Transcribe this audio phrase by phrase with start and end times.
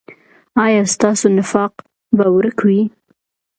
[0.65, 1.73] ایا ستاسو نفاق
[2.15, 2.79] به ورک وي؟